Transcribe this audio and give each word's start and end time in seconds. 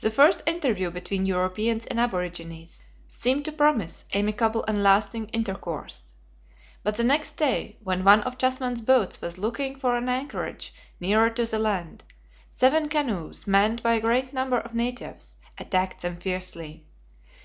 This 0.00 0.14
first 0.14 0.44
interview 0.46 0.92
between 0.92 1.26
Europeans 1.26 1.84
and 1.84 1.98
aborigines 1.98 2.84
seemed 3.08 3.44
to 3.46 3.50
promise 3.50 4.04
amicable 4.12 4.64
and 4.68 4.80
lasting 4.80 5.26
intercourse. 5.30 6.12
But 6.84 6.96
the 6.96 7.02
next 7.02 7.32
day, 7.32 7.76
when 7.82 8.04
one 8.04 8.20
of 8.20 8.38
Tasman's 8.38 8.80
boats 8.80 9.20
was 9.20 9.38
looking 9.38 9.76
for 9.76 9.96
an 9.96 10.08
anchorage 10.08 10.72
nearer 11.00 11.30
to 11.30 11.44
the 11.44 11.58
land, 11.58 12.04
seven 12.46 12.88
canoes, 12.88 13.48
manned 13.48 13.82
by 13.82 13.94
a 13.94 14.00
great 14.00 14.32
number 14.32 14.60
of 14.60 14.72
natives, 14.72 15.36
attacked 15.58 16.02
them 16.02 16.14
fiercely. 16.14 16.86